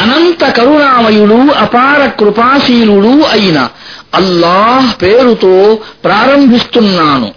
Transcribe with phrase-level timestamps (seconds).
[0.00, 3.68] అనంత కరుణామయుడు అపార కృపాశీలుడు అయిన
[4.14, 7.32] అల్లాహ్ పేరుతో ప్రారంభిస్తున్నాను.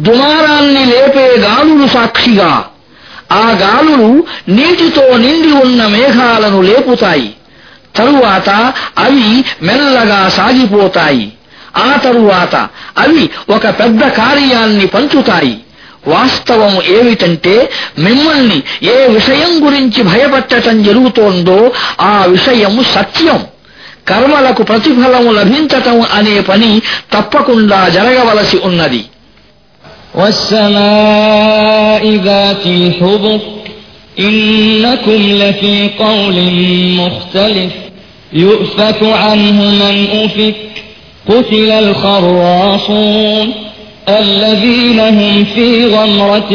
[0.00, 2.64] దుమారాన్ని లేపే గాలులు సాక్షిగా
[3.32, 7.34] ఆ గాలులు నీటితో నిండి ఉన్న మేఘాలను లేపుతాయి.
[7.96, 8.50] తరువాత
[8.98, 11.32] అవి మెల్లగా సాగిపోతాయి.
[11.76, 15.58] ఆ తరువాత అవి ఒక పెద్ద కార్యాన్ని పంచుతాయి.
[16.07, 17.55] వాస్తవం ఏమిటంటే
[17.97, 18.57] మిమ్మల్ని
[18.93, 21.59] ఏ విషయం గురించి భయపట్టటం జరుగుతోందో
[22.03, 23.39] ఆ విషయం సత్యం
[24.07, 26.71] కర్మలకు ప్రతిఫలము లభించటం అనే పని
[27.13, 29.03] తప్పకుండా జరగవలసి ఉన్నది
[30.15, 33.41] والسماء ذات الحبك
[34.19, 36.37] إنكم لفي قول
[36.95, 37.71] مختلف
[38.33, 40.55] يؤفك عنه من أفك
[41.27, 43.47] قتل الخراصون
[44.08, 46.50] الذين هم في غمرة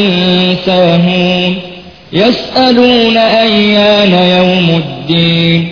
[0.66, 1.55] ساهون
[2.13, 5.67] يسألون أيان يوم الدين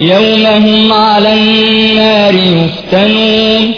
[0.00, 3.74] يوم هم على النار يفتنون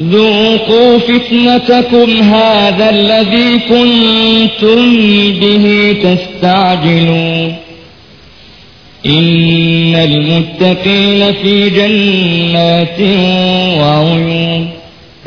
[0.00, 4.92] ذوقوا فتنتكم هذا الذي كنتم
[5.40, 7.54] به تستعجلون
[9.06, 13.00] إن المتقين في جنات
[13.80, 14.77] وعيون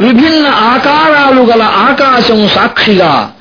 [0.00, 3.32] విభిన్న ఆకారాలు గల ఆకాశం సాక్షిగా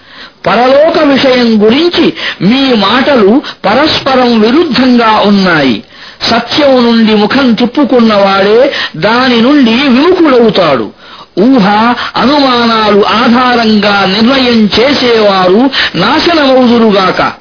[0.48, 5.84] పరలోక విషయం గురించి మీ మాటలు పరస్పరం విరుద్ధంగా ఉన్నాయి.
[6.22, 10.92] సత్యం నుండి ముఖం తిప్పుకున్నవాడే దాని నుండి విముఖుడవుతాడు.
[11.40, 17.32] ఊహ అనుమానాలు ఆధారంగా నిర్ణయం చేసేవారు నాశనమవుదురుగాక.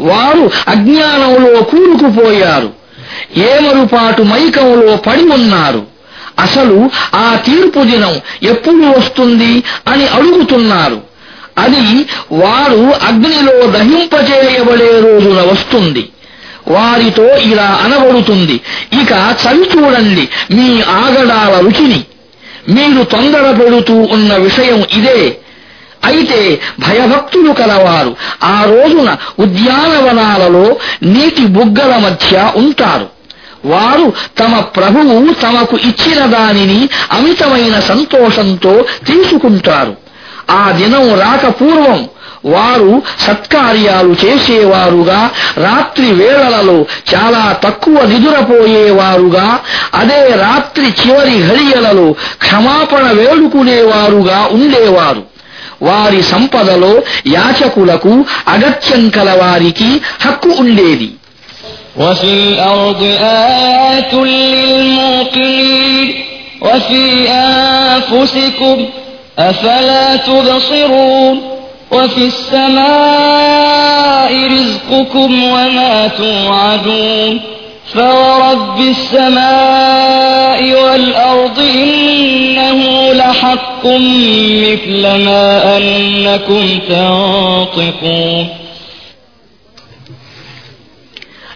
[0.00, 2.70] వారు అజ్ఞానంలో కూరుకుపోయారు.
[3.36, 5.95] ఏమరుపాటు మైకంలో పడి ఉన్నారు.
[6.38, 11.00] అసలు ఆ తీర్పు దినం ఎప్పుడు వస్తుంది అని అడుగుతున్నారు.
[11.58, 16.08] అది వారు అగ్నిలో దహింపచేయబడే రోజున వస్తుంది.
[16.68, 18.60] వారితో ఇలా అనబడుతుంది.
[19.02, 22.04] ఇక చవి చూడండి మీ ఆగడాల రుచిని.
[22.68, 25.36] మీరు తొందర పెడుతూ ఉన్న విషయం ఇదే.
[26.04, 28.16] అయితే భయభక్తులు కలవారు.
[28.44, 33.15] ఆ రోజున ఉద్యానవనాలలో నీటి బుగ్గల మధ్య ఉంటారు.
[33.66, 39.94] వారు తమ ప్రభువు తమకు ఇచ్చిన దానిని అమితమైన సంతోషంతో తీసుకుంటారు.
[40.50, 42.08] ఆ దినం రాక పూర్వం
[42.44, 49.60] వారు సత్కార్యాలు చేసేవారుగా రాత్రి వేళలలో చాలా తక్కువ నిదురపోయేవారుగా
[49.94, 55.22] అదే రాత్రి చివరి ఘడియలలో క్షమాపణ వేడుకునేవారుగా ఉండేవారు.
[55.82, 56.92] వారి సంపదలో
[57.26, 61.12] యాచకులకు అగత్యం కలవారికి హక్కు ఉండేది.
[61.98, 66.14] وفي الأرض آيات للموقنين
[66.60, 68.86] وفي أنفسكم
[69.38, 71.40] أفلا تبصرون
[71.90, 73.76] وفي السماء
[74.46, 77.40] رزقكم وما توعدون
[77.94, 88.48] فورب السماء والأرض إنه لحق مثل ما أنكم تنطقون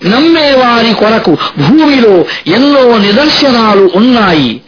[0.06, 4.60] నమ్మేవారి కొరకు భూమిలో ఎన్నో నిదర్శనాలు ఉన్నాయి.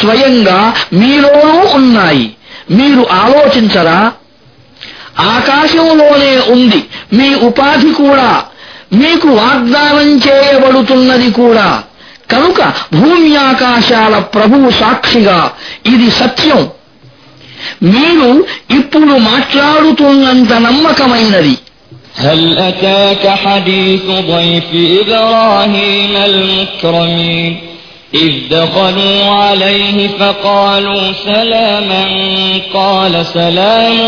[0.00, 2.34] స్వయంగా మీలోనూ ఉన్నాయి.
[2.70, 4.12] మీరు ఆలోచించరా?
[5.18, 6.84] ఆకాశంలోనే ఉంది.
[7.12, 8.42] మీ ఉపాధి కూడా.
[8.92, 11.82] మీకు వాగ్దానం చేయబడుతున్నది కూడా.
[12.30, 15.52] కనుక భూమి ఆకాశాల ప్రభువు సాక్షిగా
[15.86, 16.68] ఇది సత్యం.
[17.82, 21.58] మీరు ఇప్పుడు మాట్లాడుతున్నంత నమ్మకమైనది.
[22.16, 27.56] هل أتاك حديث ضيف إبراهيم المكرمين؟
[28.14, 32.06] إذ دخلوا عليه فقالوا سلاما
[32.74, 33.98] قال سلام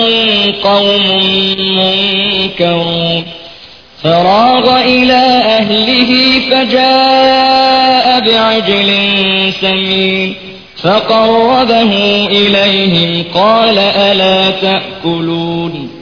[0.64, 1.22] قوم
[1.58, 3.24] منكرون.
[4.02, 8.92] فراغ إلى أهله فجاء بعجل
[9.60, 10.34] سمين.
[10.82, 16.01] فقربه إليهم قال ألا تأكلون؟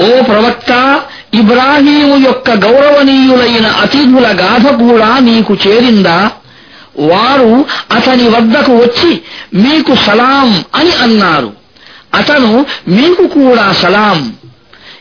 [0.00, 1.00] ఓ ప్రవక్త
[1.34, 6.30] ఇబ్రాహీము యొక్క గౌరవనీయులైన అతిథుల గాథ కూడా నీకు చేరిందా?
[6.98, 9.20] వారు అతని వద్దకు వచ్చి
[9.54, 11.52] మీకు సలాం అని అన్నారు.
[12.14, 14.32] అతను మీకు కూడా సలాం.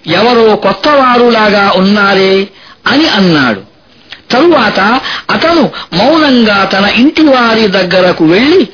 [0.07, 2.47] ఎవరో కొత్తవారులాగా ఉన్నారే
[2.87, 3.61] అని అన్నాడు.
[4.31, 4.79] తరువాత
[5.31, 5.61] అతను
[5.93, 8.67] మౌనంగా తన ఇంటివారి దగ్గరకు వెళ్ళి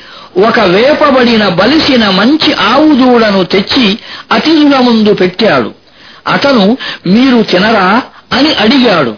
[0.47, 3.99] ఒక వేపబడిన బలిసిన మంచి ఆవుదూడను తెచ్చి
[4.31, 5.80] అతిథుల ముందు పెట్టాడు.
[6.27, 6.77] అతను
[7.07, 8.01] మీరు తినరా
[8.33, 9.15] అని అడిగాడు.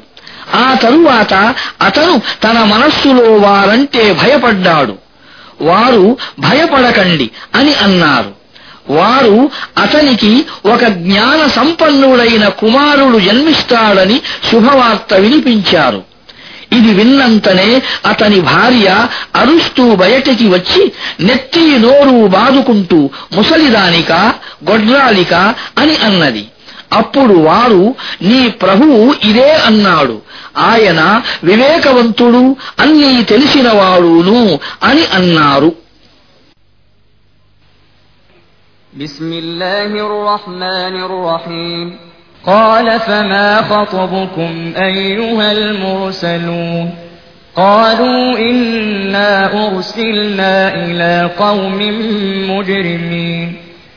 [0.56, 4.98] ఆ తరువాత అతను తన మనస్సులో వారంటే భయపడ్డాడు.
[5.62, 8.32] వారు భయపడకండి అని అన్నారు.
[8.90, 14.22] వారు అతనికి ఒక జ్ఞాన సంపన్నుడైన కుమారుడు జన్మిస్తాడని
[14.52, 16.04] శుభవార్త వినిపించారు.
[16.72, 24.12] ఇది విన్నంతనే అతని భార్య అరుస్తూ బయటికి వచ్చి నెత్తి నోరు బాదుకుంటూ ముసలిదానిక
[24.70, 25.34] గొడ్రాలిక
[25.78, 26.46] అని అన్నది.
[26.93, 27.83] అప్పుడు వారు
[28.23, 30.17] నీ ప్రభువు ఇదే అన్నాడు
[30.71, 31.01] ఆయన
[31.45, 32.43] వివేకవంతుడు
[32.85, 34.41] అన్నీ తెలిసినవాడును
[34.83, 35.71] అని అన్నారు
[38.93, 41.87] بسم الله الرحمن الرحيم
[42.45, 46.87] قال فما خطبكم أيها المرسلون
[47.57, 49.31] قالوا إنا
[49.67, 51.79] أرسلنا إلى قوم
[52.51, 53.49] مجرمين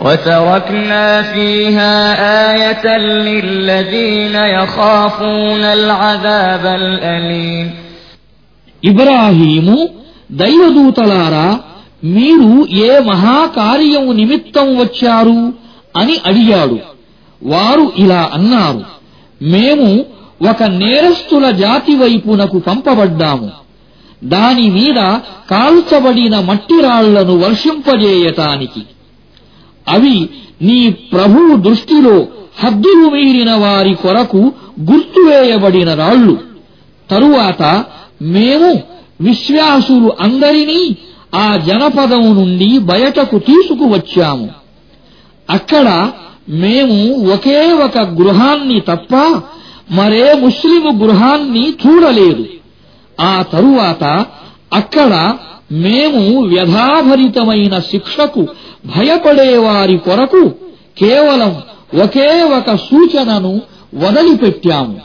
[0.00, 1.94] وتركنا فيها
[2.50, 7.66] آية للذين يخافون العذاب الأليم
[8.82, 9.76] ఇబ్రాహీము
[10.40, 11.48] దైవదూతలారా
[12.14, 12.50] మీరు
[12.84, 15.38] ఏ మహాకార్యం నిమిత్తం వచ్చారు
[15.94, 16.76] అని అడిగాడు
[17.42, 18.82] వారు ఇలా అన్నారు
[19.40, 19.88] మేము
[20.50, 23.48] ఒక నేరస్తుల జాతి వైపునకు పంపబడ్డాము
[24.34, 24.98] దాని మీద
[25.50, 28.82] కాల్చబడిన మట్టి రాళ్లను వర్షింపజేయటానికి
[29.89, 30.29] అవి
[30.61, 32.27] నీ ప్రభువు దృష్టిలో
[32.59, 34.51] హద్దులు మీరిన వారి కొరకు
[34.91, 36.37] గుర్తువేయబడిన రాళ్ళు
[37.11, 37.85] తరువాత
[38.21, 38.81] మేము
[39.21, 40.95] విశ్వాసులు అందరినీ
[41.35, 44.49] ఆ జనపదం నుండి బయటకు తీసుకువచ్చాము.
[45.49, 46.11] అక్కడ
[46.49, 49.41] మేము ఒకే ఒక గృహాన్ని తప్ప
[49.91, 52.45] మరే ముస్లిము గృహాన్ని చూడలేదు.
[53.21, 54.25] ఆ తరువాత
[54.72, 55.12] అక్కడ
[55.84, 56.22] మేము
[56.52, 58.42] వ్యధాభరితమైన శిక్షకు
[58.86, 60.42] భయపడేవారి కొరకు
[60.96, 61.52] కేవలం
[62.04, 63.54] ఒకే ఒక సూచనను
[64.02, 64.96] వదిలిపెట్టాము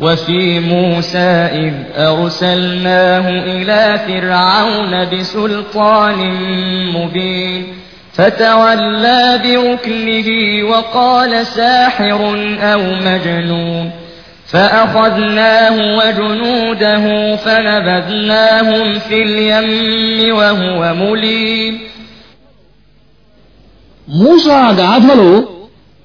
[0.00, 1.74] وفي موسى إذ
[2.10, 6.18] أرسلناه إلى فرعون بسلطان
[6.96, 7.62] مبين
[8.14, 10.28] فتولى بركنه
[10.64, 12.20] وقال ساحر
[12.62, 13.86] أو مجنون
[14.46, 17.04] فأخذناه وجنوده
[17.36, 19.68] فنبذناهم في اليم
[20.34, 21.74] وهو مليم
[24.08, 25.32] మూసా గాథలో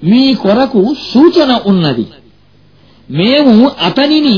[0.02, 2.06] మీ కొరకు సూచన ఉన్నది
[3.10, 3.56] మేము
[3.88, 4.38] అతనిని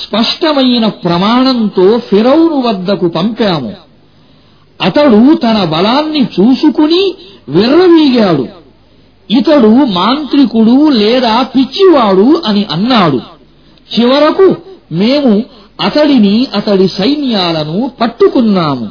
[0.00, 3.72] స్పష్టమైన ప్రమాణంతో ఫిరౌను వద్దకు పంపాము
[4.80, 7.02] అతడు తన బలాన్ని చూసుకుని
[7.48, 8.46] విర్రవీగాడు
[9.30, 13.20] ఇతడు మాంత్రికుడు లేదా పిచ్చివాడు అని అన్నాడు
[13.90, 14.48] చివరకు
[14.92, 15.32] మేము
[15.80, 18.86] అతడిని అతడి సైన్యాలను పట్టుకున్నాము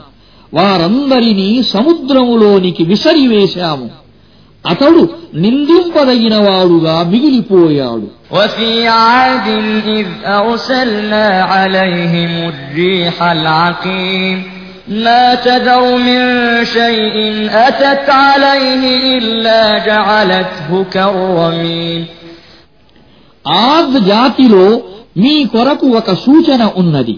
[0.54, 3.88] వారందరినీ సముద్రములోనికి విసరివేశాము
[4.66, 5.02] అతడు
[5.44, 9.48] నిందింపదగినవాడుగా మిగిలిపోయాడు وفي عاد
[9.96, 10.08] إذ
[10.40, 14.38] أرسلنا عليهم الريح العقيم
[14.98, 16.22] ما تذر من
[16.68, 17.16] شيء
[17.60, 18.84] أتت عليه
[19.18, 22.02] إلا جعلته كالرميم
[23.46, 24.66] ఆద్ జాతిలో
[25.18, 27.16] మీ కొరకు ఒక సూచన ఉన్నది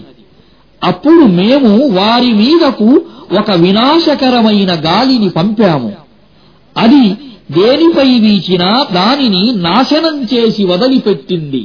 [0.82, 2.88] అప్పుడు మేము వారి మీదకు
[3.32, 5.90] ఒక వినాశకరమైన గాలిని పంపాము
[6.76, 7.04] అది
[7.52, 11.64] దేనిపై వీచినా దానిని నాశనం చేసి వదిలిపెట్టింది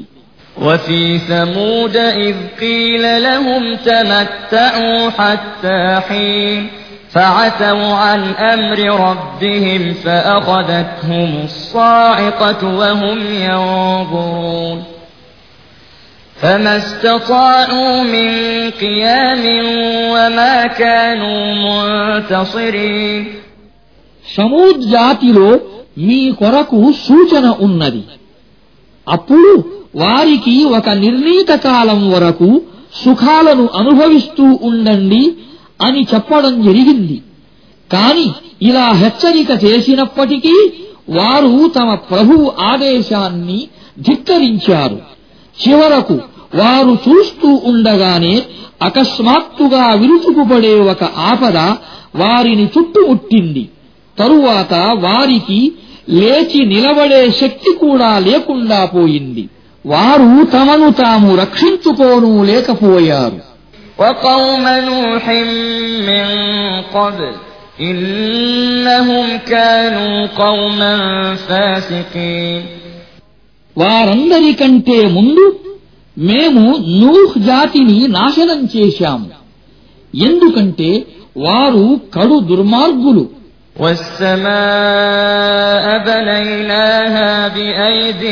[0.57, 6.61] وفي ثمود إذ قيل لهم تمتعوا حتى حين
[7.11, 8.21] فعتوا عن
[8.53, 14.83] أمر ربهم فأخذتهم الصاعقة وهم ينظرون
[16.35, 18.29] فما استطاعوا من
[18.71, 19.43] قيام
[20.13, 23.21] وما كانوا منتصرين
[24.25, 25.49] సమూద్ జాతిలో
[26.05, 28.03] మీ కొరకు సూచన ఉన్నది
[29.07, 29.51] అప్పుడు
[29.95, 32.49] వారికి ఒక నిర్ణీత కాలం వరకు
[33.03, 35.23] సుఖాలను అనుభవిస్తూ ఉండండి
[35.80, 37.22] అని చెప్పడం జరిగింది.
[37.92, 38.30] కాని
[38.62, 40.72] ఇలా హెచ్చరిక చేసినప్పటికీ
[41.10, 43.68] వారు తమ ప్రభువు ఆదేశాన్ని
[43.98, 45.00] ధిక్కరించారు.
[45.68, 46.18] చివరకు
[46.54, 48.42] వారు చూస్తూ ఉండగానే
[48.82, 51.56] అకస్మాత్తుగా విరుచుకుపడే ఒక ఆపద
[52.16, 53.68] వారిని చుట్టుముట్టింది.
[54.18, 55.72] తరువాత వారికి
[56.08, 59.48] లేచి నిలబడే శక్తి కూడా లేకుండా పోయింది.
[59.86, 63.48] వారు తమను తాము రక్షించుకోను లేకపోయారు.
[63.99, 65.25] وقوم نوح
[66.09, 66.25] من
[66.93, 67.33] قبل
[67.81, 70.93] إنهم كانوا قوما
[71.47, 72.61] فاسقين
[73.77, 75.45] వారందరికంటే ముందు
[76.17, 76.63] మేము
[77.01, 79.29] నూహ్ జాతిని నాశనం చేశాము
[80.13, 80.89] ఎందుకంటే
[81.45, 81.85] వారు
[82.15, 83.25] కడు దుర్మార్గులు
[84.63, 88.23] والسماء بنيناها بأيد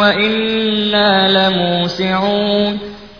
[0.00, 2.72] وإنا لموسعون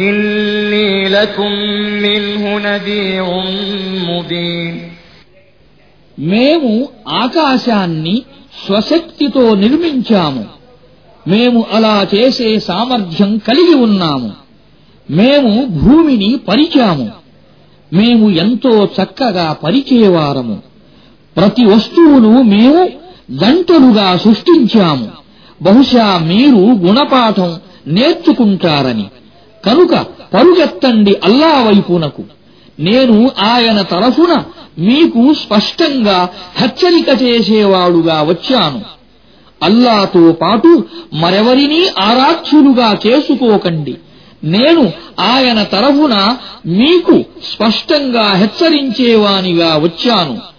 [0.00, 1.50] إني لكم
[2.02, 3.26] منه نذير
[4.08, 4.74] مبين
[6.18, 6.72] మేము
[7.22, 8.16] ఆకాశాన్ని
[8.64, 10.44] స్వశక్తితో నిర్మించాము
[11.26, 14.30] మేము అలా చేసే సామర్థ్యం కలిగి ఉన్నాము
[15.08, 17.06] మేము భూమిని పరిచాము
[17.92, 20.56] మేము ఎంతో చక్కగా పరిచేవారము
[21.36, 22.82] ప్రతి వస్తువును మేము
[23.42, 25.08] గంటలుగా సృష్టించాము
[25.60, 27.50] బహుశా మీరు గుణపాఠం
[27.96, 29.06] నేర్చుకుంటారని
[29.65, 32.23] కనుక పరుగెత్తండి అల్లా వైపునకు.
[32.79, 34.43] నేను ఆయన తరఫున
[34.79, 38.81] మీకు స్పష్టంగా హెచ్చరిక చేసేవాడుగా వచ్చాను.
[39.63, 43.97] అల్లాతో పాటు మరెవరినీ ఆరాధ్యులుగా చేసుకోకండి.
[44.43, 47.23] నేను ఆయన తరఫున మీకు
[47.53, 50.58] స్పష్టంగా హెచ్చరించేవానిగా వచ్చాను.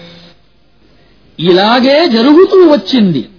[1.41, 3.29] ఇలాగే జరుగుతూ వచ్చింది.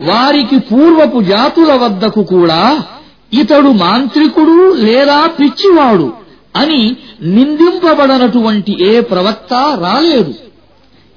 [0.00, 2.84] వారికి పూర్వపు జాతుల వద్దకు కూడా
[3.32, 6.12] ఇతడు మాంత్రికుడు లేదా పిచ్చివాడు
[6.56, 10.34] అని నిందింపబడనటువంటి ఏ ప్రవక్త రాలేదు.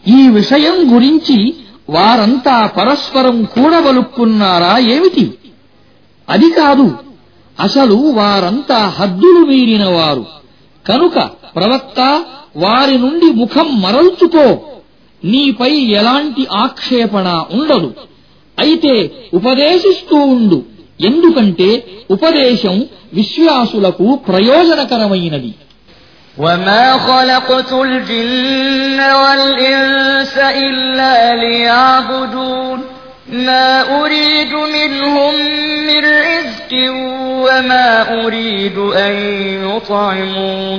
[0.08, 1.56] ఈ విషయం గురించి
[1.90, 5.34] వారంతా పరస్పరం కూడబలుక్కున్నారా ఏమిటి?
[6.30, 6.92] అది కాదు
[7.60, 10.26] అసలు వారంతా హద్దులు మీరినవారు.
[10.88, 11.16] కనుక
[11.56, 12.24] ప్రవక్త
[12.58, 14.71] వారి నుండి ముఖం మరల్చుకో.
[15.23, 17.91] నీపై ఎలాంటి ఆక్షేపణ ఉండదు
[18.59, 18.95] అయితే
[19.35, 20.59] ఉపదేశిస్తూ ఉండు
[21.01, 21.69] ఎందుకంటే
[22.11, 22.77] ఉపదేశం
[23.15, 25.53] విశ్వాసులకు ప్రయోజనకరమైనది
[26.37, 30.35] وما خلقت الجن والإنس
[30.67, 32.79] إلا ليعبدون
[33.39, 35.35] ما أريد منهم
[35.89, 36.73] من رزق
[37.45, 39.15] وما أريد أن
[39.67, 40.79] يطعمون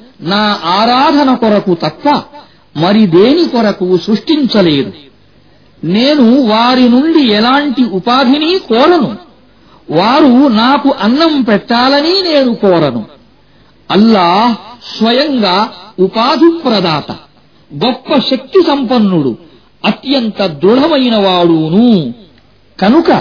[0.21, 2.23] నా ఆరాధన కొరకు తప్ప
[2.77, 4.93] మరి దేని కొరకు సృష్టించలేదు.
[5.83, 9.17] నేను వారి నుండి ఎలాంటి ఉపాధిని కోరను?
[9.89, 13.05] వారు నాకు అన్నం పెట్టాలని నేను కోరను.
[13.91, 14.55] అల్లాహ్
[14.97, 17.11] స్వయంగా ఉపాధి ప్రదాత
[17.85, 19.37] గొప్ప శక్తి సంపన్నుడు
[19.85, 22.13] అత్యంత దృఢమైన వాడును.
[22.79, 23.11] కనుక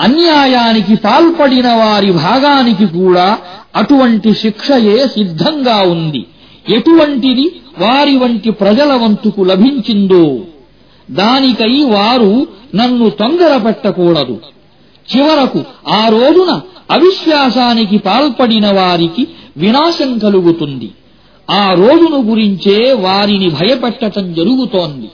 [0.00, 3.38] అన్యాయానికి పాల్పడిన వారి భాగానికి కూడా
[3.76, 6.26] అటువంటి శిక్షయే సిద్ధంగా ఉంది.
[6.68, 10.38] ఎటువంటిది వారి వంటి ప్రజల వంతుకు లభించిందో
[11.10, 14.40] దానికై వారు నన్ను తొందరపెట్టకూడదు.
[15.08, 20.90] చివరకు ఆ రోజున అవిశ్వాసానికి పాల్పడిన వారికి వినాశం కలుగుతుంది.
[21.50, 25.08] ఆ రోజును గురించే వారిని భయపెట్టటం జరుగుతోంది.